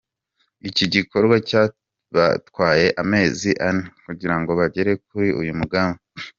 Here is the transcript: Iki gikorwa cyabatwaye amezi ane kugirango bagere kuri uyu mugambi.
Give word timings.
Iki 0.69 0.85
gikorwa 0.93 1.35
cyabatwaye 1.49 2.87
amezi 3.03 3.49
ane 3.67 3.83
kugirango 4.05 4.51
bagere 4.59 4.91
kuri 5.05 5.29
uyu 5.41 5.53
mugambi. 5.59 5.99